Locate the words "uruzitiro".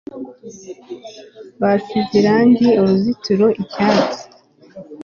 2.81-3.47